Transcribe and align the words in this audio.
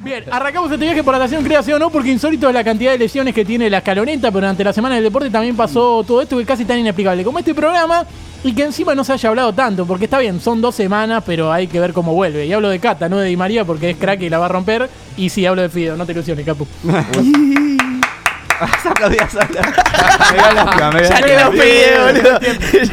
Bien, 0.00 0.24
arrancamos 0.30 0.70
este 0.70 0.84
viaje 0.84 1.02
por 1.02 1.12
natación, 1.12 1.42
creación 1.42 1.82
o 1.82 1.86
no, 1.86 1.90
porque 1.90 2.10
insólito 2.10 2.48
es 2.48 2.54
la 2.54 2.62
cantidad 2.62 2.92
de 2.92 2.98
lesiones 2.98 3.34
que 3.34 3.44
tiene 3.44 3.68
la 3.68 3.78
escaloneta, 3.78 4.28
pero 4.28 4.40
durante 4.40 4.62
la 4.62 4.72
semana 4.72 4.94
del 4.94 5.02
deporte 5.04 5.28
también 5.28 5.56
pasó 5.56 6.04
todo 6.04 6.22
esto 6.22 6.38
que 6.38 6.44
casi 6.44 6.64
tan 6.64 6.78
inexplicable 6.78 7.24
como 7.24 7.40
este 7.40 7.52
programa 7.52 8.06
y 8.44 8.52
que 8.52 8.62
encima 8.62 8.94
no 8.94 9.02
se 9.02 9.14
haya 9.14 9.28
hablado 9.28 9.52
tanto, 9.52 9.86
porque 9.86 10.04
está 10.04 10.20
bien, 10.20 10.40
son 10.40 10.60
dos 10.60 10.76
semanas, 10.76 11.24
pero 11.26 11.52
hay 11.52 11.66
que 11.66 11.80
ver 11.80 11.92
cómo 11.92 12.14
vuelve. 12.14 12.46
Y 12.46 12.52
hablo 12.52 12.68
de 12.68 12.78
Cata, 12.78 13.08
no 13.08 13.18
de 13.18 13.28
Di 13.28 13.36
María, 13.36 13.64
porque 13.64 13.90
es 13.90 13.96
crack 13.96 14.22
y 14.22 14.30
la 14.30 14.38
va 14.38 14.46
a 14.46 14.50
romper. 14.50 14.88
Y 15.16 15.30
sí, 15.30 15.44
hablo 15.46 15.62
de 15.62 15.68
Fido, 15.68 15.96
no 15.96 16.06
te 16.06 16.12
ilusiones, 16.12 16.46
Capu. 16.46 16.66
Se 18.82 18.88
aplaudía 18.88 19.28
sola. 19.28 19.46
Ya 21.08 21.22
que 21.22 21.36
lo 21.44 21.50
pide, 21.50 21.98
boludo. 22.00 22.40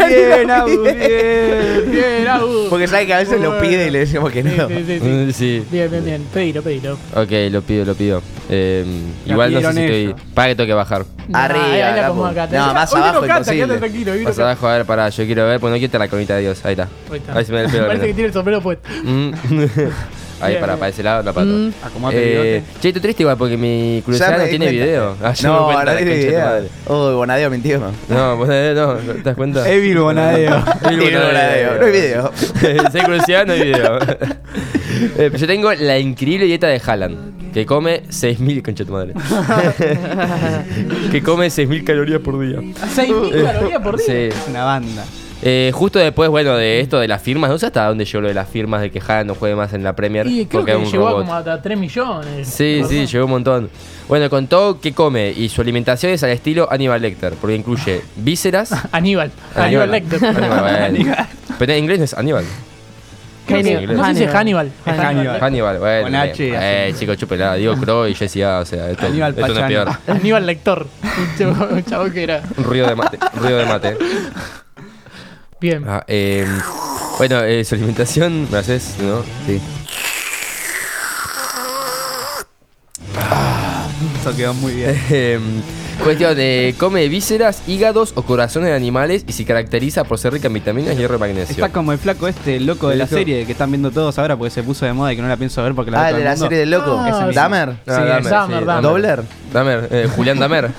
Bien, 0.08 0.52
Abu, 0.52 0.82
bien. 0.84 1.92
Bien, 1.92 2.28
Abu. 2.28 2.70
Porque 2.70 2.88
sabe 2.88 3.06
que 3.08 3.14
a 3.14 3.18
veces 3.20 3.40
lo 3.42 3.60
pide 3.60 3.88
y 3.88 3.92
le 3.92 4.00
decimos 4.00 4.32
que 4.32 4.44
no. 4.44 4.68
Sí, 4.68 4.76
sí, 4.76 4.86
sí, 4.86 5.00
sí. 5.00 5.06
Mm, 5.06 5.32
Sí. 5.32 5.64
Bien, 5.72 5.90
bien, 5.92 6.06
bien. 6.06 6.26
Pedilo, 6.34 6.62
pedilo. 6.62 6.94
Ok, 7.16 7.32
lo 7.52 7.62
pido, 7.62 7.86
lo 7.86 7.96
pido. 7.96 8.22
Eh, 8.50 8.86
igual 9.26 9.52
no 9.54 9.60
sé 9.60 9.66
si 9.68 9.72
pidieron 9.74 9.78
estoy. 9.78 10.02
ellos. 10.02 10.22
Para 10.34 10.48
que 10.50 10.56
tengo 10.56 10.68
que 10.68 10.74
bajar. 10.74 11.06
Arriba, 11.34 11.66
Ahí, 11.66 12.02
Capu. 12.02 12.16
No, 12.56 12.74
más 12.74 12.94
hoy 12.94 13.00
vino 13.00 13.10
abajo, 13.10 13.22
Cata, 13.22 13.34
imposible. 13.40 13.58
quédate 13.66 13.80
tranquilo. 13.80 14.12
hoy 14.12 14.18
vino 14.20 14.30
Más 14.30 14.38
Cata. 14.38 14.50
abajo, 14.52 14.68
a 14.68 14.74
ver, 14.78 14.86
para, 14.86 15.10
yo 15.10 15.26
quiero 15.26 15.46
ver, 15.48 15.60
pues 15.60 15.72
no 15.72 15.76
quiero 15.78 15.86
estar 15.88 16.00
la 16.02 16.08
conita 16.08 16.36
de 16.36 16.42
Dios. 16.42 16.64
Ahí 16.66 16.72
está. 16.74 16.88
Ahí 17.12 17.18
está. 17.18 17.38
Ahí 17.38 17.46
se 17.46 17.52
me 17.52 17.62
el 17.62 17.72
pelo. 17.72 17.88
Parece 17.88 18.08
que 18.08 18.14
tiene 18.14 18.28
el 18.28 18.34
sombrero 18.34 18.62
puesto. 18.62 18.88
Mm. 19.04 19.32
Ahí, 20.46 20.58
para, 20.58 20.78
para 20.78 20.90
ese 20.90 21.04
lado, 21.04 21.24
la 21.24 21.34
pata. 21.34 21.46
Mm. 21.46 21.74
Eh, 22.12 22.64
che, 22.82 22.88
estoy 22.90 23.02
triste 23.02 23.24
igual 23.24 23.38
porque 23.38 23.58
mi 23.58 24.04
me 24.06 24.14
no 24.14 24.44
tiene 24.46 24.66
cuenta. 24.66 24.70
video. 24.72 25.16
Ah, 25.24 25.34
No, 25.44 25.72
no 25.84 25.96
tiene 25.98 26.38
madre. 26.38 26.68
Uy, 26.88 27.14
Bonadeo 27.16 27.50
mintió. 27.50 27.82
No, 28.10 28.38
vos, 28.38 28.50
eh, 28.52 28.74
no, 28.76 28.94
¿te 28.96 29.22
das 29.24 29.36
cuenta? 29.36 29.70
Evil 29.70 30.00
Bonadeo. 30.00 30.64
Evil 30.92 31.14
Bonadeo, 31.16 31.78
no 31.80 31.86
hay 31.86 31.92
video. 31.92 32.32
Si 32.92 32.98
hay 32.98 33.04
curiosidad, 33.06 33.46
no 33.46 33.54
hay 33.54 33.64
video. 33.64 34.00
Eh, 34.00 35.30
pero 35.32 35.38
yo 35.38 35.48
tengo 35.48 35.74
la 35.74 36.00
increíble 36.00 36.46
dieta 36.46 36.68
de 36.68 36.82
Haaland, 36.86 37.54
que 37.54 37.66
come 37.66 38.04
6.000, 38.04 38.62
concha 38.64 38.84
de 38.84 38.88
tu 38.88 38.94
madre. 38.94 39.14
que 41.12 41.22
come 41.22 41.48
6.000 41.48 41.84
calorías 41.84 42.22
por 42.22 42.40
día. 42.40 42.60
6.000 42.60 43.44
calorías 43.44 43.82
por 43.82 43.98
día. 43.98 44.06
Sí. 44.06 44.14
Es 44.30 44.48
una 44.50 44.64
banda. 44.64 45.06
Eh, 45.48 45.70
justo 45.76 46.00
después, 46.00 46.28
bueno, 46.32 46.56
de 46.58 46.80
esto 46.80 47.00
de 47.00 47.08
las 47.08 47.22
firmas, 47.22 47.52
no 47.52 47.60
sé 47.60 47.68
hasta 47.68 47.86
dónde 47.88 48.04
llegó 48.04 48.22
lo 48.22 48.28
de 48.30 48.34
las 48.34 48.50
firmas 48.50 48.82
de 48.82 48.90
que 48.90 49.00
Haaland 49.00 49.28
no 49.28 49.36
juegue 49.36 49.56
más 49.56 49.72
en 49.74 49.84
la 49.84 49.94
Premier 49.96 50.26
Y 50.26 50.48
creo 50.48 50.62
porque 50.62 50.72
que 50.72 50.78
un 50.80 50.86
llegó 50.92 51.08
robot. 51.10 51.22
como 51.22 51.36
hasta 51.36 51.62
3 51.62 51.78
millones. 51.78 52.48
Sí, 52.48 52.78
¿verdad? 52.78 52.90
sí, 52.90 53.06
llegó 53.06 53.26
un 53.26 53.32
montón. 53.32 53.70
Bueno, 54.08 54.28
contó 54.32 54.80
qué 54.82 54.94
come 54.94 55.32
y 55.32 55.48
su 55.50 55.62
alimentación 55.62 56.12
es 56.14 56.24
al 56.24 56.32
estilo 56.32 56.68
Hannibal 56.72 57.00
Lecter, 57.00 57.34
porque 57.40 57.56
incluye 57.56 58.02
vísceras. 58.16 58.72
Aníbal. 58.92 59.32
Aníbal 59.56 59.92
Lecter. 59.92 60.26
Aníbal, 60.26 60.90
bueno. 60.90 61.16
Pero 61.60 61.74
en 61.74 61.78
inglés 61.80 62.00
no 62.00 62.06
es 62.06 62.14
Aníbal. 62.16 62.46
Que- 63.48 63.54
Hannibal. 63.54 63.96
no 63.98 64.06
sé 64.08 64.16
si 64.16 64.24
es 64.24 64.34
Hannibal. 64.34 64.72
Hannibal. 64.84 65.40
Hannibal, 65.44 65.78
bueno. 65.78 66.06
Con 66.06 66.16
H 66.16 66.48
eh, 66.56 66.90
así. 66.90 67.00
chico, 67.02 67.14
chúpela. 67.14 67.54
Digo 67.54 67.76
Crow 67.76 68.08
y 68.08 68.16
Jesse 68.16 68.38
A, 68.42 68.60
o 68.62 68.66
sea, 68.66 68.90
esto, 68.90 69.06
Aníbal 69.06 69.36
esto 69.38 69.54
no 69.54 69.60
es 69.60 69.66
peor. 69.68 69.86
Pachano. 69.90 70.20
Aníbal 70.20 70.46
Lector. 70.48 70.88
Un 71.04 71.38
chavo- 71.38 71.72
Un 71.72 71.86
chavo 71.86 72.12
que 72.12 72.24
era. 72.24 72.42
Un 72.58 72.64
ruido 72.64 72.88
de 72.88 72.96
mate. 72.96 73.20
Un 73.36 73.40
ruido 73.44 73.58
de 73.60 73.66
mate. 73.68 73.98
Bien. 75.66 75.84
Ah, 75.88 76.04
eh, 76.08 76.46
bueno, 77.18 77.42
eh, 77.44 77.66
su 77.66 77.74
alimentación, 77.74 78.48
¿me 78.52 78.58
haces? 78.60 78.98
¿No? 79.02 79.24
Sí. 79.48 79.60
Eso 84.22 84.36
quedó 84.36 84.54
muy 84.54 84.74
bien. 84.74 84.96
Eh, 85.10 85.40
cuestión 86.04 86.36
de 86.36 86.76
come 86.78 87.08
vísceras, 87.08 87.64
hígados 87.68 88.12
o 88.16 88.22
corazones 88.22 88.70
de 88.70 88.76
animales 88.76 89.24
y 89.28 89.32
se 89.34 89.44
caracteriza 89.44 90.04
por 90.04 90.20
ser 90.20 90.34
rica 90.34 90.48
en 90.50 90.54
vitaminas, 90.54 90.96
hierro 90.98 91.16
y 91.16 91.20
magnesio. 91.20 91.54
Está 91.54 91.70
como 91.70 91.92
el 91.94 91.98
flaco 91.98 92.28
este, 92.28 92.58
el 92.58 92.68
loco 92.68 92.90
de 92.90 92.98
la 92.98 93.06
Dijo- 93.06 93.16
serie 93.18 93.46
que 93.48 93.52
están 93.54 93.72
viendo 93.72 93.90
todos 93.90 94.20
ahora 94.20 94.36
porque 94.38 94.52
se 94.52 94.62
puso 94.62 94.86
de 94.86 94.94
moda 94.94 95.14
y 95.14 95.16
que 95.16 95.22
no 95.24 95.28
la 95.28 95.38
pienso 95.38 95.64
ver 95.64 95.74
porque 95.74 95.90
la 95.90 96.00
ve 96.00 96.04
Ah, 96.06 96.10
todo 96.10 96.16
de 96.18 96.22
el 96.22 96.26
la 96.26 96.32
mundo. 96.32 96.46
serie 96.46 96.60
del 96.60 96.70
loco. 96.70 97.00
Ah, 97.04 97.10
Ese 97.10 97.30
sí. 97.30 97.36
Dahmer. 97.36 97.70
Ah, 97.70 97.76
Sí, 97.86 97.92
Dahmer, 97.92 98.24
Dahmer, 98.24 98.60
sí, 98.60 98.66
Dahmer. 98.66 98.84
Dobler. 98.84 99.24
Dahmer, 99.52 99.88
eh, 99.92 100.10
Julián 100.16 100.38
Damer. 100.40 100.70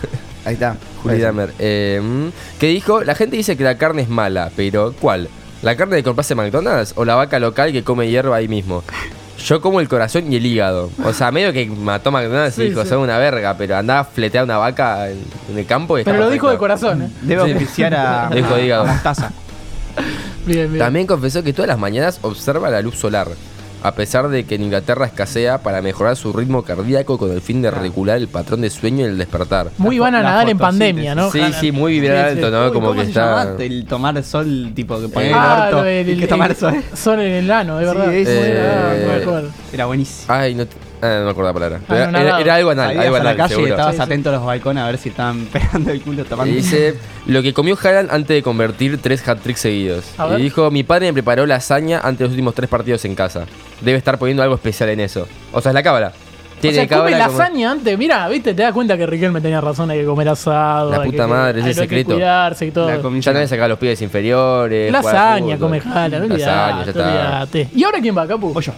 Ahí 0.45 0.55
está. 0.55 0.77
Juli 1.11 1.21
Dahmer. 1.23 1.53
Eh, 1.59 2.31
que 2.59 2.67
dijo, 2.69 3.03
la 3.05 3.15
gente 3.15 3.37
dice 3.37 3.57
que 3.57 3.65
la 3.65 3.77
carne 3.79 4.03
es 4.03 4.09
mala, 4.09 4.51
pero 4.57 4.95
¿cuál? 5.01 5.29
¿La 5.63 5.77
carne 5.77 5.97
que 5.97 6.03
compras 6.05 6.31
en 6.31 6.37
McDonald's 6.37 6.93
o 6.97 7.05
la 7.05 7.15
vaca 7.15 7.39
local 7.39 7.73
que 7.73 7.83
come 7.83 8.09
hierba 8.09 8.37
ahí 8.37 8.49
mismo? 8.49 8.83
Yo 9.45 9.61
como 9.61 9.81
el 9.81 9.89
corazón 9.89 10.33
y 10.33 10.37
el 10.37 10.47
hígado. 10.47 10.91
O 11.05 11.13
sea, 11.13 11.31
medio 11.31 11.53
que 11.53 11.67
mató 11.67 12.11
McDonald's 12.11 12.59
y 12.59 12.63
Sí, 12.63 12.69
dijo, 12.71 12.83
sí. 12.83 12.89
son 12.89 12.99
una 13.01 13.19
verga, 13.19 13.55
pero 13.57 13.77
andaba 13.77 14.01
a 14.01 14.05
fletear 14.05 14.45
una 14.45 14.57
vaca 14.59 15.11
en, 15.11 15.19
en 15.51 15.59
el 15.59 15.67
campo 15.67 15.99
y 15.99 16.05
Pero 16.05 16.19
lo 16.19 16.31
dijo 16.31 16.51
de 16.51 16.57
corazón, 16.59 17.11
¿eh? 17.29 17.35
Auspiciar 17.37 17.95
a, 17.95 18.31
Dijo 18.35 18.55
a- 18.55 18.61
hígado. 18.61 18.85
a 18.85 18.87
Mostaza. 18.93 19.31
Bien, 20.47 20.69
bien. 20.73 20.79
También 20.79 21.07
confesó 21.07 21.43
que 21.43 21.53
todas 21.53 21.69
las 21.69 21.79
mañanas 21.79 22.19
observa 22.23 22.71
la 22.71 22.81
luz 22.81 22.97
solar, 22.99 23.29
a 23.87 23.93
pesar 23.95 24.29
de 24.29 24.43
que 24.45 24.57
en 24.57 24.65
Inglaterra 24.65 25.07
escasea 25.07 25.59
para 25.59 25.81
mejorar 25.81 26.17
su 26.17 26.33
ritmo 26.33 26.63
cardíaco 26.65 27.19
con 27.19 27.31
el 27.31 27.41
fin 27.41 27.63
de 27.63 27.71
regular 27.71 28.17
el 28.17 28.27
patrón 28.27 28.63
de 28.63 28.69
sueño 28.71 29.03
y 29.07 29.11
el 29.11 29.17
despertar. 29.19 29.69
Muy 29.79 30.01
van 30.01 30.17
a 30.17 30.23
nadar 30.23 30.49
en 30.51 30.59
pandemia, 30.59 31.15
¿no? 31.15 31.31
Sí, 31.31 31.41
sí, 31.61 31.71
muy 31.71 32.01
vibral 32.01 32.31
Sí, 32.33 32.39
sí. 32.39 32.45
alto, 32.45 32.57
¿no? 32.59 32.67
Uy, 32.67 32.73
Como 32.73 32.89
¿Cómo 32.89 32.99
que 32.99 33.05
se 33.05 33.11
está... 33.11 33.45
llama? 33.45 33.63
El 33.65 33.87
tomar 33.87 34.23
sol, 34.25 34.73
tipo 34.75 35.01
que 35.01 35.09
poner 35.09 35.33
Ah, 35.35 35.69
el 35.71 35.75
orto. 35.77 36.21
que 36.21 36.27
tomar 36.27 36.55
sol. 36.57 36.75
Sol 36.95 37.21
en 37.21 37.33
el 37.45 37.51
ano, 37.51 37.79
de 37.79 37.85
Sí, 37.87 37.95
verdad. 37.95 38.15
eso 38.15 38.31
Ah, 38.33 38.47
era. 38.47 38.99
no 39.01 39.07
me 39.07 39.23
acuerdo. 39.23 39.49
Era 39.73 39.87
buenísimo. 39.87 40.25
Ay, 40.35 40.55
no, 40.57 40.67
te- 40.67 40.77
ah, 41.03 41.17
no 41.21 41.25
me 41.25 41.31
acuerdo 41.31 41.51
la 41.51 41.53
palabra. 41.55 41.81
Ah, 41.89 41.95
Era, 41.97 42.11
no, 42.11 42.19
era- 42.19 42.29
nada. 42.31 42.41
era 42.41 42.55
algo 42.57 42.71
anal, 42.71 42.99
algo 42.99 43.19
la 43.19 43.31
anal, 43.31 43.47
y 43.47 43.49
seguro. 43.49 43.69
estabas 43.71 43.93
Sí, 43.95 43.97
sí. 43.99 44.03
atento 44.03 44.29
a 44.29 44.33
los 44.33 44.45
balcones 44.45 44.83
a 44.83 44.87
ver 44.87 44.99
si 44.99 45.09
estaban 45.11 45.47
pegando 45.53 45.91
el 45.91 46.01
culo 46.03 46.25
tapando. 46.25 46.53
Y 46.53 46.57
dice 46.57 46.95
lo 47.27 47.43
que 47.43 47.53
comió 47.53 47.77
Haaland 47.83 48.11
antes 48.11 48.35
de 48.37 48.43
convertir 48.43 48.99
tres 49.01 49.27
hat-tricks 49.27 49.61
seguidos. 49.61 50.05
A 50.19 50.27
ver. 50.27 50.41
Y 50.41 50.45
dijo, 50.45 50.71
mi 50.71 50.83
padre 50.85 51.07
me 51.07 51.13
preparó 51.15 51.47
lasaña 51.47 52.01
antes 52.01 52.19
de 52.21 52.25
los 52.25 52.31
últimos 52.33 52.55
tres 52.55 52.69
partidos 52.69 53.05
en 53.05 53.15
casa. 53.15 53.45
Debe 53.81 53.99
estar 53.99 54.19
poniendo 54.19 54.43
algo 54.43 54.55
especial 54.55 54.89
en 54.91 55.01
eso. 55.01 55.27
O 55.53 55.61
sea, 55.61 55.71
es 55.71 55.75
la 55.75 55.83
cábala. 55.83 56.13
O 56.57 56.59
Tiene 56.59 56.87
sea, 56.87 56.89
come 56.89 57.13
como- 57.13 57.19
lasaña 57.19 57.71
antes. 57.73 57.99
Mira, 57.99 58.27
viste, 58.29 58.55
te 58.55 58.63
das 58.63 58.73
cuenta 58.73 58.97
que 58.97 59.05
Riquelme 59.05 59.43
tenía 59.43 59.61
razón, 59.61 59.91
hay 59.91 59.99
que 60.01 60.07
comer 60.07 60.31
asado. 60.31 60.91
La 60.91 61.03
puta 61.03 61.25
que- 61.25 61.31
madre, 61.31 61.59
ese 61.61 61.69
hay 61.69 61.75
que 61.75 61.81
secreto. 61.83 62.15
cuidarse 62.15 62.65
y 62.67 62.71
todo. 62.71 62.89
La. 62.89 63.21
Ya 63.21 63.43
es 63.43 63.51
sacar 63.51 63.69
los 63.69 63.79
pies 63.79 64.01
inferiores. 64.01 64.91
Lasaña, 64.91 65.59
come 65.59 65.81
jala, 65.81 66.19
no 66.19 66.27
Lasaña, 66.29 66.85
ya 66.85 66.91
está. 66.91 67.05
olvidate. 67.05 67.69
¿Y 67.75 67.85
ahora 67.85 67.99
quién 68.01 68.17
va, 68.17 68.27
Capu? 68.27 68.53
O 68.55 68.61
yo. 68.63 68.73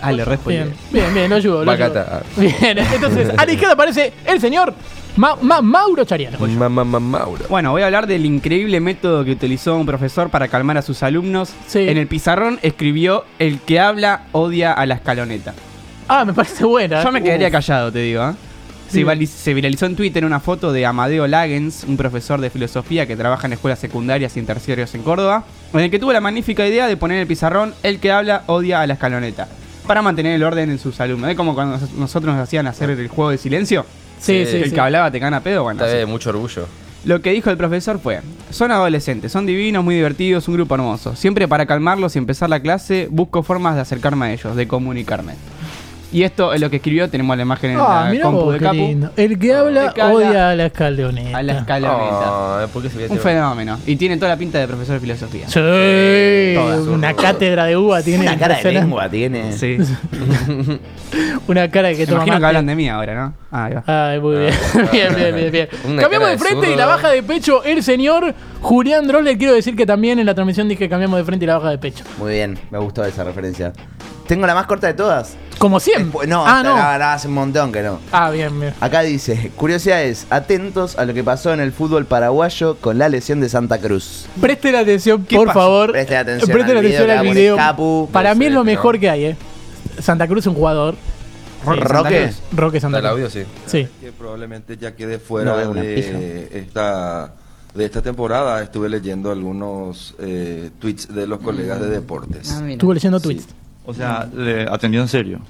Ah, 0.00 0.12
le 0.12 0.24
respondi. 0.24 0.58
Bien, 0.58 0.74
bien, 0.92 1.14
bien, 1.14 1.30
lo 1.30 1.36
ayudo. 1.36 1.64
Bacata. 1.64 2.22
Bien, 2.36 2.78
entonces, 2.78 3.30
a 3.36 3.44
la 3.46 3.52
izquierda 3.52 3.74
aparece 3.74 4.12
el 4.26 4.40
señor 4.40 4.74
Ma- 5.16 5.36
Ma- 5.40 5.62
Mauro 5.62 6.04
Chariano. 6.04 6.38
Ma- 6.38 6.68
ma- 6.68 6.84
ma- 6.84 7.00
Mauro. 7.00 7.44
Bueno, 7.48 7.70
voy 7.72 7.80
a 7.82 7.86
hablar 7.86 8.06
del 8.06 8.26
increíble 8.26 8.80
método 8.80 9.24
que 9.24 9.32
utilizó 9.32 9.76
un 9.76 9.86
profesor 9.86 10.28
para 10.28 10.48
calmar 10.48 10.76
a 10.76 10.82
sus 10.82 11.02
alumnos. 11.02 11.50
Sí. 11.66 11.88
En 11.88 11.96
el 11.96 12.06
pizarrón 12.06 12.58
escribió: 12.62 13.24
El 13.38 13.60
que 13.60 13.80
habla 13.80 14.24
odia 14.32 14.72
a 14.72 14.84
la 14.84 14.96
escaloneta. 14.96 15.54
Ah, 16.08 16.24
me 16.24 16.34
parece 16.34 16.64
buena. 16.64 17.02
Yo 17.02 17.10
me 17.10 17.22
quedaría 17.22 17.46
Uf. 17.48 17.52
callado, 17.52 17.90
te 17.90 18.00
digo. 18.00 18.22
¿eh? 18.28 18.34
Se, 19.26 19.52
viralizó 19.54 19.86
en 19.86 19.96
Twitter 19.96 20.24
una 20.24 20.38
foto 20.38 20.72
de 20.72 20.86
Amadeo 20.86 21.26
Lagens, 21.26 21.84
un 21.88 21.96
profesor 21.96 22.40
de 22.40 22.50
filosofía 22.50 23.04
que 23.06 23.16
trabaja 23.16 23.46
en 23.48 23.54
escuelas 23.54 23.80
secundarias 23.80 24.36
y 24.36 24.40
en 24.40 24.46
terciarios 24.46 24.94
en 24.94 25.02
Córdoba, 25.02 25.42
en 25.72 25.80
el 25.80 25.90
que 25.90 25.98
tuvo 25.98 26.12
la 26.12 26.20
magnífica 26.20 26.64
idea 26.66 26.86
de 26.86 26.96
poner 26.96 27.16
en 27.16 27.22
el 27.22 27.26
pizarrón 27.26 27.74
el 27.82 27.98
que 27.98 28.12
habla 28.12 28.44
odia 28.46 28.80
a 28.82 28.86
la 28.86 28.92
escaloneta, 28.94 29.48
para 29.86 30.02
mantener 30.02 30.34
el 30.34 30.42
orden 30.42 30.70
en 30.70 30.78
sus 30.78 31.00
alumnos. 31.00 31.30
Es 31.30 31.36
como 31.36 31.54
cuando 31.54 31.78
nos- 31.78 31.92
nosotros 31.92 32.34
nos 32.34 32.42
hacían 32.42 32.66
hacer 32.66 32.90
el 32.90 33.08
juego 33.08 33.30
de 33.30 33.38
silencio, 33.38 33.84
Sí, 34.18 34.44
Sí, 34.46 34.50
sí, 34.50 34.56
el 34.58 34.64
sí. 34.64 34.70
que 34.72 34.80
hablaba 34.80 35.10
te 35.10 35.18
gana 35.18 35.40
pedo, 35.40 35.62
bueno. 35.64 35.76
Está 35.78 35.86
así. 35.86 35.96
bien, 35.98 36.08
mucho 36.08 36.30
orgullo. 36.30 36.66
Lo 37.04 37.20
que 37.20 37.30
dijo 37.32 37.50
el 37.50 37.56
profesor 37.58 38.00
fue, 38.00 38.20
son 38.50 38.72
adolescentes, 38.72 39.30
son 39.30 39.44
divinos, 39.46 39.84
muy 39.84 39.94
divertidos, 39.94 40.48
un 40.48 40.54
grupo 40.54 40.74
hermoso. 40.74 41.14
Siempre 41.14 41.46
para 41.46 41.66
calmarlos 41.66 42.16
y 42.16 42.18
empezar 42.18 42.48
la 42.50 42.58
clase, 42.60 43.08
busco 43.10 43.42
formas 43.42 43.74
de 43.76 43.82
acercarme 43.82 44.26
a 44.26 44.32
ellos, 44.32 44.56
de 44.56 44.66
comunicarme. 44.66 45.34
Y 46.16 46.22
esto 46.22 46.54
es 46.54 46.62
lo 46.62 46.70
que 46.70 46.76
escribió, 46.76 47.10
tenemos 47.10 47.36
la 47.36 47.42
imagen 47.42 47.72
en 47.72 47.76
Ah, 47.78 48.10
la 48.10 48.22
compu 48.22 48.40
vos, 48.44 48.54
de 48.54 48.58
Capu. 48.60 48.74
lindo. 48.74 49.10
El 49.18 49.38
que 49.38 49.52
habla 49.52 49.92
El 49.94 50.00
odia 50.02 50.48
a 50.48 50.54
la 50.56 50.64
escaloneta. 50.64 51.36
A 51.36 51.42
la 51.42 51.58
escaloneta. 51.58 52.22
Ah, 52.24 52.66
¿por 52.72 52.82
qué 52.82 52.88
se 52.88 52.96
veía 52.96 53.10
Un 53.10 53.18
este- 53.18 53.28
fenómeno. 53.28 53.78
Y 53.86 53.96
tiene 53.96 54.16
toda 54.16 54.30
la 54.30 54.38
pinta 54.38 54.58
de 54.58 54.66
profesor 54.66 54.94
de 54.94 55.00
filosofía. 55.00 55.46
Sí, 55.46 56.54
Toda. 56.54 56.80
una 56.90 57.12
cátedra 57.12 57.66
de 57.66 57.76
uva 57.76 58.00
tiene. 58.00 58.22
Una 58.22 58.38
cara 58.38 58.56
de 58.62 58.72
lengua 58.72 59.10
tiene. 59.10 59.52
Sí. 59.52 59.76
Una 61.48 61.70
cara 61.70 61.90
que 61.92 61.98
Me 61.98 62.06
toma 62.06 62.16
imagino 62.18 62.40
que 62.40 62.46
hablan 62.46 62.66
de 62.66 62.74
mí 62.74 62.88
ahora, 62.88 63.14
¿no? 63.14 63.34
Ah, 63.52 63.64
ahí 63.66 63.74
va. 63.74 63.84
Ay, 64.10 64.20
muy 64.20 64.36
bien. 64.38 64.54
bien, 64.92 65.14
bien, 65.14 65.34
bien, 65.34 65.52
bien. 65.52 65.68
Una 65.86 66.00
Cambiamos 66.02 66.28
de 66.28 66.32
de 66.36 66.38
frente 66.38 66.72
y 66.72 66.76
la 66.76 66.86
baja 66.86 67.10
de 67.10 67.22
pecho 67.22 67.62
el 67.62 67.82
señor 67.82 68.34
Julián 68.62 69.06
Droller. 69.06 69.36
Quiero 69.38 69.52
decir 69.54 69.76
que 69.76 69.84
también 69.86 70.18
en 70.18 70.24
la 70.26 70.34
transmisión 70.34 70.66
dije 70.68 70.80
que 70.84 70.88
cambiamos 70.88 71.18
de 71.18 71.24
frente 71.24 71.44
y 71.44 71.48
la 71.48 71.58
baja 71.58 71.70
de 71.70 71.78
pecho. 71.78 72.04
Muy 72.18 72.32
bien, 72.32 72.58
me 72.70 72.78
gustó 72.78 73.04
esa 73.04 73.22
referencia. 73.22 73.72
Tengo 74.28 74.46
la 74.46 74.54
más 74.54 74.66
corta 74.66 74.88
de 74.88 74.94
todas. 74.94 75.36
Como 75.58 75.78
siempre. 75.80 76.26
No, 76.26 76.44
ah, 76.46 76.62
no. 76.62 76.76
la- 76.76 76.98
la 76.98 77.14
hace 77.14 77.28
un 77.28 77.34
montón 77.34 77.70
que 77.72 77.82
no. 77.82 78.00
Ah, 78.12 78.30
bien, 78.30 78.58
bien. 78.58 78.74
Acá 78.80 79.02
dice, 79.02 79.50
curiosidades, 79.56 80.26
atentos 80.30 80.98
a 80.98 81.04
lo 81.04 81.14
que 81.14 81.22
pasó 81.24 81.52
en 81.54 81.60
el 81.60 81.72
fútbol 81.72 82.04
paraguayo 82.06 82.76
con 82.80 82.98
la 82.98 83.08
lesión 83.08 83.40
de 83.40 83.48
Santa 83.48 83.78
Cruz. 83.78 84.26
Presten 84.40 84.74
atención, 84.74 85.24
¿Qué 85.24 85.36
por 85.36 85.46
pasó? 85.46 85.60
favor. 85.60 85.92
Presten 85.92 86.16
atención 86.18 86.50
Presten 86.50 86.72
al 86.76 86.78
atención 86.84 87.04
video 87.06 87.18
al 87.20 87.26
video. 87.34 87.56
Capu. 87.56 88.08
Para 88.12 88.34
mí 88.34 88.46
es 88.46 88.52
lo 88.52 88.64
pero- 88.64 88.76
mejor 88.76 88.98
que 89.00 89.08
hay, 89.10 89.24
¿eh? 89.26 89.36
Santa 90.00 90.26
Cruz 90.26 90.40
es 90.40 90.46
un 90.48 90.54
jugador. 90.54 90.94
Roque. 91.64 92.24
Cruz. 92.24 92.42
Roque 92.52 92.80
Santa 92.80 92.98
¿Está 92.98 93.10
el 93.10 93.14
Cruz. 93.16 93.34
audio? 93.36 93.46
Sí. 93.46 93.50
Sí. 93.66 93.88
que 94.00 94.12
probablemente 94.12 94.76
ya 94.76 94.94
quede 94.94 95.18
fuera 95.18 95.56
de 95.56 96.50
esta 96.52 97.32
de 97.74 97.84
esta 97.84 98.02
temporada. 98.02 98.62
Estuve 98.62 98.88
leyendo 98.88 99.30
algunos 99.30 100.14
eh, 100.18 100.70
tweets 100.78 101.14
de 101.14 101.26
los 101.26 101.40
colegas 101.40 101.80
de 101.80 101.88
deportes. 101.90 102.52
Ah, 102.52 102.60
mira. 102.60 102.72
Estuve 102.74 102.94
leyendo 102.94 103.20
tweets. 103.20 103.46
O 103.86 103.94
sea, 103.94 104.28
le 104.34 104.62
atendió 104.62 105.00
en 105.00 105.08
serio. 105.08 105.40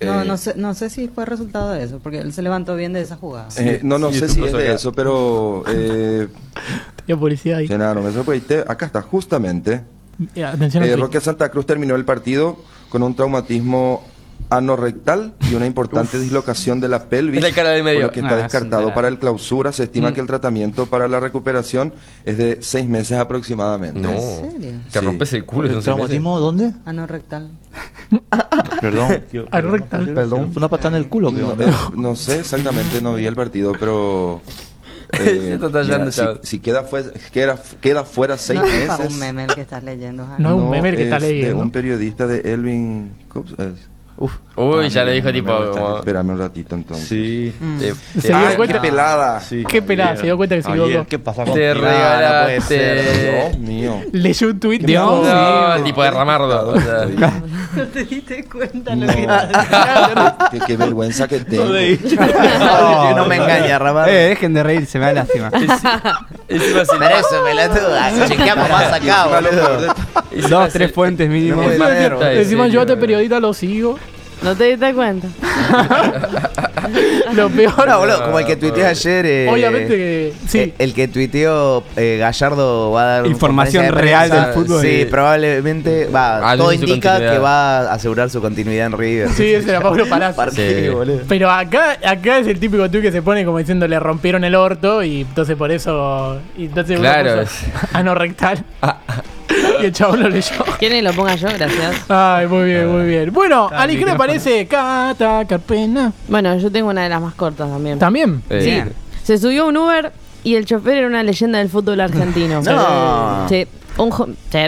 No, 0.00 0.22
Eh, 0.22 0.24
no 0.26 0.36
sé, 0.36 0.54
no 0.56 0.74
sé 0.74 0.90
si 0.90 1.08
fue 1.08 1.24
resultado 1.24 1.70
de 1.72 1.84
eso, 1.84 1.98
porque 2.00 2.18
él 2.18 2.32
se 2.32 2.42
levantó 2.42 2.74
bien 2.76 2.92
de 2.92 3.00
esa 3.00 3.16
jugada. 3.16 3.48
eh, 3.56 3.80
no, 3.82 3.98
no 3.98 4.12
Sí, 4.12 4.20
sé 4.20 4.26
tú 4.26 4.32
si 4.34 4.44
es 4.44 4.52
de 4.52 4.72
eso, 4.74 4.92
pero 4.92 5.64
eh, 5.68 6.28
Tenía 7.06 7.18
policía 7.18 7.58
ahí. 7.58 7.68
Genaro, 7.68 8.02
me 8.02 8.12
sorprendiste. 8.12 8.64
Acá 8.66 8.86
está, 8.86 9.02
justamente. 9.02 9.82
Eh, 10.34 10.44
Atención 10.44 10.82
al 10.82 10.88
Eh. 10.90 10.96
Roque 10.96 11.20
Santa 11.20 11.48
Cruz 11.48 11.66
terminó 11.66 11.94
el 11.96 12.04
partido 12.04 12.58
con 12.88 13.02
un 13.02 13.14
traumatismo 13.16 14.04
anorrectal 14.50 15.34
y 15.50 15.54
una 15.54 15.66
importante 15.66 16.18
dislocación 16.18 16.78
de 16.80 16.88
la 16.88 17.04
pelvis, 17.08 17.38
Es 17.42 17.50
la 17.50 17.54
cara 17.54 17.70
del 17.70 17.82
medio. 17.82 18.00
por 18.00 18.06
lo 18.08 18.12
que 18.12 18.20
está 18.20 18.34
Ah, 18.34 18.42
descartado 18.42 18.88
es 18.88 18.94
para 18.94 19.08
el 19.08 19.18
clausura. 19.18 19.72
Se 19.72 19.84
estima 19.84 20.10
Mm. 20.10 20.14
que 20.14 20.20
el 20.20 20.26
tratamiento 20.26 20.86
para 20.86 21.08
la 21.08 21.18
recuperación 21.18 21.92
es 22.24 22.38
de 22.38 22.58
seis 22.60 22.86
meses 22.88 23.18
aproximadamente. 23.18 23.98
No. 24.00 24.10
¿En 24.12 24.20
serio? 24.52 24.70
Te 24.92 25.00
Sí. 25.00 25.04
rompes 25.04 25.32
el 25.32 25.44
culo. 25.44 25.68
¿El 25.68 25.74
no 25.76 25.80
traumatismo 25.80 26.38
dónde? 26.38 26.72
Ano 26.84 27.06
rectal. 27.06 27.50
Perdón. 28.80 29.22
tío, 29.30 29.46
Ah, 29.50 29.60
rectal. 29.60 30.12
Perdón, 30.14 30.52
una 30.54 30.68
patada 30.68 30.96
en 30.96 31.02
el 31.04 31.08
culo. 31.08 31.32
¿qué 31.34 31.40
No, 31.40 31.52
eh, 31.52 31.72
no 31.96 32.14
sé 32.16 32.40
exactamente, 32.40 33.00
no 33.00 33.14
vi 33.14 33.26
el 33.26 33.34
partido, 33.34 33.72
pero... 33.78 34.40
eh, 35.18 35.58
mira, 35.60 36.10
si, 36.12 36.22
si 36.42 36.58
queda, 36.60 36.82
fue- 36.84 37.12
queda, 37.32 37.60
queda 37.80 38.04
fuera 38.04 38.36
seis 38.36 38.60
no 38.60 38.66
es 38.66 38.86
para 38.86 38.98
meses... 38.98 39.12
un 39.14 39.20
meme 39.20 39.44
el 39.44 39.54
que 39.54 39.60
estás 39.62 39.82
leyendo. 39.84 40.26
Jaime. 40.26 40.42
No, 40.42 40.56
es 40.56 40.62
un 40.62 40.70
meme 40.70 40.88
el 40.90 40.96
que 40.96 41.02
es 41.02 41.12
está 41.12 41.24
de 41.24 41.32
leyendo. 41.32 41.62
un 41.62 41.70
periodista 41.70 42.26
de 42.26 42.52
Elvin... 42.52 43.12
¿cómo 43.28 43.46
se- 43.48 43.54
es? 43.54 43.93
Uf. 44.16 44.32
Uy, 44.56 44.88
ya 44.88 45.04
le 45.04 45.12
dijo 45.12 45.32
tipo. 45.32 45.52
como- 45.72 45.96
Espérame 45.98 46.30
un 46.30 46.38
ratito 46.38 46.76
entonces. 46.76 47.08
Sí. 47.08 47.52
te- 47.80 47.94
Se 48.20 48.28
te- 48.28 48.38
dio 48.38 48.56
cuenta. 48.56 48.74
qué 48.80 48.88
pelada. 48.88 49.40
sí. 49.40 49.64
Qué 49.68 49.82
pelada, 49.82 50.16
se 50.16 50.22
dio 50.22 50.36
cuenta 50.36 50.54
que 50.54 50.62
se 50.62 50.70
equivocó. 50.70 51.06
¿Qué 51.08 51.18
pasa 51.18 51.42
Te 51.44 51.50
contigo? 51.50 51.74
regalaste. 51.74 53.02
Dios 53.48 53.58
mío. 53.58 54.00
Leyó 54.12 54.48
un 54.50 54.60
tweet 54.60 54.78
de. 54.78 54.94
No, 54.94 55.82
tipo 55.84 56.02
de 56.04 56.10
ramardo. 56.12 56.74
No 57.76 57.86
te 57.86 58.04
diste 58.04 58.44
cuenta 58.44 58.94
No. 58.94 59.06
lo 59.06 59.12
que 59.12 60.58
qué, 60.58 60.66
qué 60.66 60.76
vergüenza 60.76 61.28
que 61.28 61.40
tengo. 61.40 61.64
No, 61.64 63.14
no 63.16 63.26
me 63.26 63.36
engaña, 63.36 63.78
Ramón. 63.78 64.04
Eh, 64.08 64.28
dejen 64.30 64.54
de 64.54 64.62
reírse, 64.62 64.98
me 64.98 65.06
da 65.06 65.12
lástima. 65.12 65.50
Encima 66.48 66.84
se 66.84 66.96
Pero 66.98 67.16
eso, 67.16 67.44
pelotuda. 67.44 68.28
Chequeamos 68.28 68.68
más 68.70 68.92
acá, 68.92 69.26
boludo. 69.26 69.94
Dos, 70.48 70.72
tres 70.72 70.92
fuentes 70.92 71.28
mínimo. 71.28 71.62
No 71.62 71.70
Encima, 72.30 72.66
yo 72.68 72.80
a 72.80 72.82
este 72.82 72.96
periodista 72.96 73.40
lo 73.40 73.54
sigo. 73.54 73.98
No 74.42 74.54
te 74.54 74.64
diste 74.64 74.92
cuenta. 74.94 75.28
Lo 77.34 77.48
peor. 77.50 77.86
No, 77.88 77.98
boludo, 77.98 78.24
como 78.24 78.38
el 78.38 78.46
que 78.46 78.56
tuiteó 78.56 78.86
ayer. 78.86 79.26
eh, 79.26 79.48
Obviamente 79.50 79.88
que. 79.96 80.32
Sí. 80.46 80.58
eh, 80.60 80.74
El 80.78 80.94
que 80.94 81.08
tuiteó 81.08 81.82
eh, 81.96 82.16
Gallardo 82.20 82.90
va 82.92 83.02
a 83.02 83.06
dar 83.06 83.26
Información 83.26 83.84
de 83.86 83.90
real 83.90 84.30
del 84.30 84.46
fútbol. 84.54 84.82
Sí, 84.82 85.06
probablemente. 85.10 86.06
Va, 86.06 86.50
Ah, 86.52 86.56
todo 86.56 86.72
indica 86.72 87.18
que 87.18 87.38
va 87.38 87.78
a 87.80 87.92
asegurar 87.94 88.30
su 88.30 88.40
continuidad 88.40 88.86
en 88.86 88.92
River. 88.98 89.28
Sí, 89.30 89.52
ese 89.54 89.70
era 89.70 89.80
Pablo 89.80 90.06
Palazzo. 90.08 90.36
Partido, 90.36 90.80
Sí. 90.80 90.88
boludo. 90.88 91.20
Pero 91.28 91.50
acá, 91.50 91.96
acá 92.04 92.38
es 92.38 92.46
el 92.46 92.58
típico 92.60 92.90
tuit 92.90 93.02
que 93.02 93.12
se 93.12 93.22
pone 93.22 93.44
como 93.44 93.58
diciendo 93.58 93.86
le 93.88 93.98
rompieron 93.98 94.44
el 94.44 94.54
orto 94.54 95.02
y 95.02 95.22
entonces 95.22 95.56
por 95.56 95.70
eso. 95.70 96.38
Y 96.56 96.66
entonces 96.66 96.98
Claro. 96.98 97.44
anorrectal. 97.92 98.64
y 99.88 99.92
el 100.14 100.20
lo 100.20 100.28
leyó. 100.28 100.64
¿Quieren 100.78 100.98
que 100.98 101.02
lo 101.02 101.12
ponga 101.12 101.34
yo? 101.36 101.48
Gracias. 101.56 102.04
Ay, 102.08 102.46
muy 102.46 102.64
bien, 102.64 102.88
muy 102.90 103.06
bien. 103.06 103.32
Bueno, 103.32 103.66
Está 103.66 103.82
Ali, 103.82 103.94
el 103.94 103.98
¿qué 104.00 104.04
le 104.06 104.12
micrófono. 104.12 104.18
parece 104.18 104.66
Cata 104.66 105.44
Carpena? 105.46 106.12
Bueno, 106.28 106.56
yo 106.58 106.70
tengo 106.70 106.90
una 106.90 107.02
de 107.02 107.08
las 107.08 107.20
más 107.20 107.34
cortas 107.34 107.68
también. 107.70 107.98
¿También? 107.98 108.42
Bien. 108.48 108.92
Se 109.22 109.38
subió 109.38 109.66
un 109.66 109.76
Uber 109.76 110.12
y 110.42 110.56
el 110.56 110.66
chofer 110.66 110.98
era 110.98 111.06
una 111.06 111.22
leyenda 111.22 111.58
del 111.58 111.68
fútbol 111.68 112.00
argentino. 112.00 112.60
No. 112.64 113.48
Sí, 113.48 113.66
un, 113.96 114.10
jo- 114.10 114.28
sí. 114.50 114.58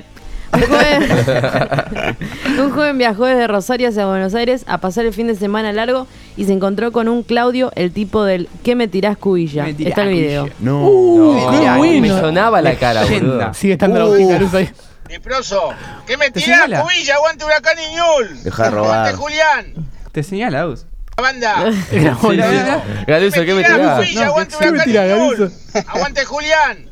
Un 0.52 0.62
joven, 0.62 1.02
un 2.60 2.70
joven 2.70 2.96
viajó 2.98 3.26
desde 3.26 3.46
Rosario 3.46 3.88
hacia 3.88 4.06
Buenos 4.06 4.34
Aires 4.34 4.64
a 4.68 4.78
pasar 4.78 5.04
el 5.04 5.12
fin 5.12 5.26
de 5.26 5.34
semana 5.34 5.72
largo 5.72 6.06
y 6.36 6.44
se 6.44 6.52
encontró 6.52 6.92
con 6.92 7.08
un 7.08 7.22
Claudio, 7.24 7.72
el 7.74 7.92
tipo 7.92 8.24
del 8.24 8.48
¿Qué 8.62 8.74
me 8.74 8.88
tirás 8.88 9.18
cubilla? 9.18 9.64
Me 9.64 9.74
tirás 9.74 9.90
Está 9.90 10.02
el 10.04 10.08
video. 10.10 10.42
cubilla. 10.44 10.56
No. 10.60 10.86
Uh, 10.88 11.50
qué 11.50 11.70
bueno. 11.76 12.00
Me 12.00 12.08
sonaba 12.08 12.62
la 12.62 12.74
cara, 12.76 13.02
Leyenda. 13.02 13.34
boludo. 13.34 13.54
Sigue 13.54 13.72
estando 13.74 13.98
la 13.98 14.38
luz 14.38 14.54
ahí. 14.54 14.70
Leproso, 15.08 15.70
¿qué 16.06 16.17
me 16.17 16.31
¿Te 16.31 16.41
tirás, 16.41 16.62
señala? 16.64 16.82
cubilla? 16.82 17.14
Aguante 17.17 17.44
Huracán 17.44 17.76
y 17.79 17.94
Ñul. 17.94 18.43
Deja 18.43 18.64
de 18.64 18.70
robar. 18.70 18.99
Aguante 18.99 19.17
Julián. 19.17 19.75
Te 20.12 20.23
señala, 20.23 20.67
Us. 20.67 20.87
La 21.17 21.23
banda. 21.23 21.55
Galuso, 23.06 23.44
¿qué 23.44 23.55
me 23.55 23.62
tirás, 23.62 23.79
tirás? 23.79 23.99
cubilla? 23.99 24.20
No, 24.25 24.31
Aguante 24.31 24.56
¿qué 24.58 24.64
me 24.64 24.70
Huracán 24.70 24.87
tirás. 24.87 25.08
Galuso? 25.08 25.50
Aguante 25.87 26.25
Julián. 26.25 26.91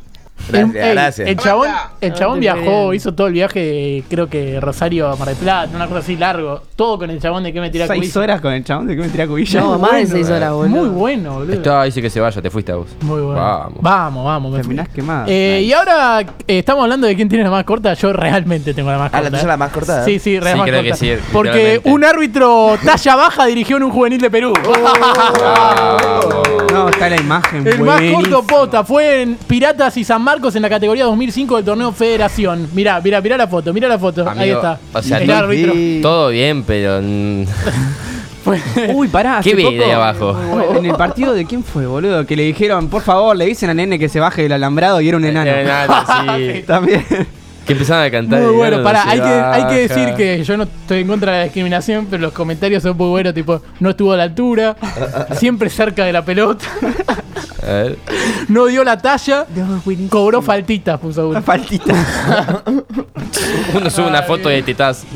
Gracias, 0.48 0.74
El- 0.74 0.76
ey, 0.82 0.92
gracias. 0.92 1.28
El 1.28 1.36
chabón, 1.38 1.68
el 2.00 2.12
Ah, 2.12 2.14
chabón 2.14 2.40
viajó, 2.40 2.94
hizo 2.94 3.14
todo 3.14 3.26
el 3.28 3.32
viaje, 3.32 4.04
creo 4.08 4.28
que 4.28 4.60
Rosario 4.60 5.08
a 5.08 5.16
Mar 5.16 5.28
del 5.28 5.36
Plata, 5.36 5.70
una 5.74 5.86
cosa 5.86 6.00
así 6.00 6.16
largo. 6.16 6.62
Todo 6.76 6.98
con 6.98 7.10
el 7.10 7.20
chabón 7.20 7.42
de 7.44 7.52
que 7.52 7.60
me 7.60 7.70
tira 7.70 7.86
Seis 7.86 8.00
cubilla. 8.00 8.20
horas 8.20 8.40
con 8.40 8.52
el 8.52 8.64
chabón 8.64 8.86
de 8.86 8.96
que 8.96 9.02
me 9.02 9.08
tira 9.08 9.26
cubilla. 9.26 9.60
No, 9.60 9.78
más 9.78 9.92
de 9.92 10.06
seis 10.06 10.28
horas, 10.30 10.52
boludo. 10.52 10.68
Muy 10.68 10.88
bueno, 10.88 11.34
boludo. 11.34 11.52
Esto 11.52 11.82
dice 11.84 12.02
que 12.02 12.10
se 12.10 12.20
vaya, 12.20 12.40
te 12.42 12.50
fuiste 12.50 12.72
a 12.72 12.76
vos. 12.76 12.88
Muy 13.02 13.20
bueno. 13.20 13.40
Vamos. 13.40 13.78
Vamos, 13.80 14.24
vamos. 14.24 14.52
me 14.52 14.58
fui. 14.58 14.62
Terminás 14.74 14.88
quemado. 14.88 15.24
Eh, 15.28 15.62
Y 15.64 15.72
ahora 15.72 16.20
eh, 16.20 16.58
estamos 16.58 16.82
hablando 16.84 17.06
de 17.06 17.14
quién 17.16 17.28
tiene 17.28 17.44
la 17.44 17.50
más 17.50 17.64
corta. 17.64 17.94
Yo 17.94 18.12
realmente 18.12 18.74
tengo 18.74 18.90
la 18.90 18.98
más 18.98 19.08
Ah, 19.12 19.18
corta. 19.18 19.30
la 19.30 19.38
tuya 19.38 19.48
la 19.48 19.56
más 19.56 19.72
corta. 19.72 20.04
Sí, 20.04 20.18
sí, 20.18 20.38
real 20.40 20.54
Sí, 20.54 20.58
más 20.60 20.68
creo 20.68 20.82
que 20.82 20.94
sí, 20.94 21.12
Porque 21.32 21.80
un 21.84 22.04
árbitro 22.04 22.76
talla 22.84 23.16
baja 23.16 23.46
dirigió 23.46 23.76
en 23.76 23.84
un 23.84 23.90
juvenil 23.92 24.20
de 24.20 24.30
Perú. 24.30 24.52
No, 26.72 26.88
está 26.88 27.08
la 27.08 27.16
imagen. 27.20 27.66
El 27.66 27.80
más 27.80 28.00
corto 28.12 28.42
pota 28.42 28.84
fue 28.84 29.22
en 29.22 29.36
Piratas 29.36 29.96
y 29.96 30.04
San 30.04 30.22
Marcos 30.22 30.33
en 30.54 30.62
la 30.62 30.68
categoría 30.68 31.04
2005 31.04 31.56
del 31.56 31.64
torneo 31.64 31.92
Federación. 31.92 32.68
Mirá, 32.74 33.00
mirá, 33.00 33.20
mirá 33.20 33.36
la 33.36 33.46
foto, 33.48 33.72
mirá 33.72 33.88
la 33.88 33.98
foto. 33.98 34.28
Ahí 34.28 34.50
está. 34.50 34.78
o 34.92 35.02
sea, 35.02 35.18
el 35.18 35.30
árbitro. 35.30 35.72
Todo 36.02 36.28
bien, 36.28 36.62
pero. 36.64 37.00
Uy, 38.94 39.08
pará. 39.08 39.40
¿Qué 39.42 39.54
vi 39.54 39.74
de 39.74 39.92
abajo? 39.92 40.36
En 40.76 40.84
el 40.84 40.94
partido 40.96 41.32
de 41.32 41.46
quién 41.46 41.64
fue, 41.64 41.86
boludo, 41.86 42.26
que 42.26 42.36
le 42.36 42.42
dijeron, 42.42 42.88
por 42.88 43.02
favor, 43.02 43.34
le 43.34 43.46
dicen 43.46 43.70
a 43.70 43.74
nene 43.74 43.98
que 43.98 44.08
se 44.08 44.20
baje 44.20 44.42
del 44.42 44.52
alambrado 44.52 45.00
y 45.00 45.08
era 45.08 45.16
un 45.16 45.24
enano. 45.24 45.50
Enano, 45.50 45.94
sí. 46.36 46.62
También. 46.66 47.04
Que 47.64 47.72
empezaban 47.72 48.04
a 48.06 48.10
cantar. 48.10 48.42
Muy 48.42 48.52
bueno, 48.52 48.86
hay 48.86 49.20
que, 49.20 49.26
hay 49.26 49.66
que 49.68 49.88
decir 49.88 50.14
que 50.14 50.44
yo 50.44 50.56
no 50.58 50.64
estoy 50.64 51.00
en 51.00 51.06
contra 51.06 51.32
de 51.32 51.38
la 51.38 51.44
discriminación, 51.44 52.06
pero 52.10 52.20
los 52.20 52.32
comentarios 52.32 52.82
son 52.82 52.96
muy 52.96 53.08
buenos, 53.08 53.32
tipo, 53.32 53.62
no 53.80 53.90
estuvo 53.90 54.12
a 54.12 54.18
la 54.18 54.24
altura, 54.24 54.76
siempre 55.36 55.70
cerca 55.70 56.04
de 56.04 56.12
la 56.12 56.22
pelota, 56.22 56.66
A 57.64 57.72
ver. 57.72 57.98
no 58.48 58.66
dio 58.66 58.84
la 58.84 58.98
talla, 58.98 59.46
cobró 60.10 60.42
faltitas, 60.42 61.00
puso 61.00 61.28
uno. 61.28 61.42
Faltita. 61.54 61.94
Uno 63.74 63.90
sube 63.90 64.06
una 64.06 64.22
foto 64.22 64.48
de 64.48 64.62
tetas. 64.62 65.04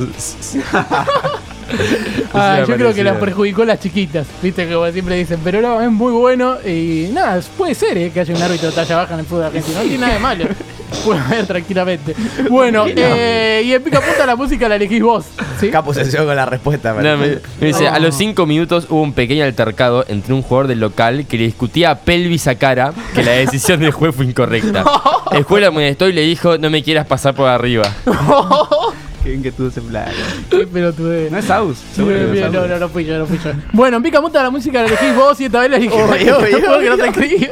Ah, 2.33 2.65
yo 2.67 2.77
creo 2.77 2.95
que 2.95 3.05
las 3.05 3.19
perjudicó 3.19 3.63
las 3.63 3.79
chiquitas, 3.79 4.27
viste, 4.43 4.67
como 4.73 4.91
siempre 4.91 5.17
dicen, 5.17 5.39
pero 5.45 5.61
no, 5.61 5.83
es 5.83 5.91
muy 5.91 6.13
bueno 6.13 6.57
y 6.65 7.11
nada, 7.13 7.43
puede 7.59 7.75
ser 7.75 7.99
eh, 7.99 8.11
que 8.11 8.21
haya 8.21 8.35
un 8.35 8.43
árbitro 8.43 8.71
de 8.71 8.75
talla 8.75 8.97
baja 8.97 9.15
en 9.15 9.21
el 9.21 9.27
fútbol 9.27 9.45
argentino, 9.45 9.77
no 9.77 9.83
tiene 9.83 9.99
nada 9.99 10.15
de 10.15 10.19
malo, 10.19 10.45
puede 11.05 11.21
haber 11.21 11.47
tranquilamente. 11.47 12.15
Bueno, 12.49 12.87
eh, 12.89 13.63
y 13.65 13.73
en 13.73 13.83
pica 13.83 14.01
punta 14.01 14.27
la 14.27 14.37
música 14.37 14.69
la 14.69 14.77
elegís 14.77 15.03
vos, 15.03 15.27
¿sí? 15.61 15.71
Capo 15.71 15.95
se 15.95 16.17
con 16.17 16.35
la 16.35 16.47
respuesta. 16.47 16.93
No, 16.95 17.17
me, 17.17 17.39
me 17.61 17.67
dice, 17.67 17.89
a 17.89 17.99
los 17.99 18.15
5 18.15 18.47
minutos 18.47 18.87
hubo 18.89 19.03
un 19.03 19.13
pequeño 19.13 19.45
altercado 19.45 20.05
entre 20.09 20.35
un 20.35 20.43
jugador 20.43 20.69
del 20.69 20.81
local 20.81 21.27
que 21.27 21.39
le 21.39 21.45
discutía 21.45 21.91
a 21.91 21.99
pelvis 21.99 22.47
a 22.47 22.57
cara 22.57 22.93
que 23.15 23.23
la 23.23 23.33
decisión 23.33 23.81
del 23.81 23.93
juez 23.93 24.15
fue 24.15 24.25
incorrecta. 24.25 24.85
El 25.33 25.43
juez 25.43 25.67
amonestó 25.67 26.09
y 26.09 26.13
le 26.15 26.23
dijo, 26.23 26.57
no 26.57 26.71
me 26.71 26.83
quieras 26.83 27.07
pasar 27.07 27.35
por 27.35 27.49
arriba. 27.49 27.93
Que 29.43 29.53
tuvo 29.53 29.69
ese 29.69 29.83
plan. 29.83 30.09
Qué 30.51 30.67
pelotudez. 30.67 31.31
No 31.31 31.39
es 31.39 31.51
Aus. 31.51 31.79
no 31.99 32.07
no, 32.07 32.67
no, 32.67 32.79
no 32.79 32.89
fui 32.89 33.05
yo, 33.05 33.19
no 33.19 33.27
fui 33.27 33.39
yo. 33.45 33.53
Bueno, 33.73 33.99
en 33.99 34.03
pica 34.03 34.23
punta 34.23 34.43
la 34.43 34.51
música 34.51 34.81
la 34.81 34.89
elegís 34.89 35.15
vos 35.15 35.39
y 35.41 35.45
esta 35.45 35.61
vez 35.61 35.71
la 35.71 35.77
elegí 35.77 35.93
Obvio, 35.93 36.39
obvio, 36.39 36.61
porque 36.67 36.89
no 36.89 36.97
te 36.97 37.09
escribí. 37.09 37.51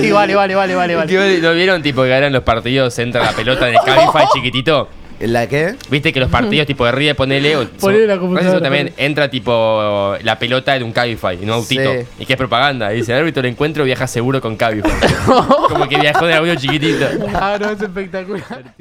y 0.02 0.10
vale, 0.10 0.34
vale, 0.34 0.54
vale, 0.54 0.74
vale, 0.74 0.94
vale. 0.94 1.40
¿No 1.42 1.52
vieron 1.52 1.82
tipo 1.82 2.02
que 2.02 2.08
ganan 2.08 2.32
los 2.32 2.42
partidos, 2.44 2.98
entra 2.98 3.22
la 3.22 3.32
pelota 3.32 3.68
en 3.68 3.74
el 3.74 3.80
Cabify 3.84 4.24
chiquitito? 4.32 4.88
¿La 5.20 5.48
qué? 5.48 5.74
Viste 5.90 6.12
que 6.12 6.20
los 6.20 6.30
partidos 6.30 6.66
tipo 6.66 6.84
de 6.84 6.92
ríe, 6.92 7.14
ponele. 7.14 7.56
O, 7.56 7.66
Ponele 7.66 8.06
la 8.06 8.18
computadora, 8.18 8.52
eso 8.52 8.62
también 8.62 8.92
entra 8.96 9.28
tipo 9.28 10.14
la 10.22 10.38
pelota 10.38 10.76
en 10.76 10.84
un 10.84 10.92
Cabify, 10.92 11.34
en 11.34 11.44
un 11.44 11.50
autito. 11.50 11.92
Sí. 11.92 12.06
Y 12.20 12.26
que 12.26 12.34
es 12.34 12.36
propaganda. 12.36 12.92
Y 12.92 12.98
dice, 12.98 13.12
el 13.12 13.18
árbitro 13.18 13.42
del 13.42 13.52
encuentro 13.52 13.84
viaja 13.84 14.06
seguro 14.06 14.40
con 14.40 14.56
Cabify. 14.56 14.92
Como 15.68 15.88
que 15.88 15.98
viajó 15.98 16.26
de 16.26 16.34
audio 16.34 16.54
chiquitito. 16.54 17.06
Ah, 17.34 17.58
no, 17.60 17.70
es 17.70 17.82
espectacular. 17.82 18.74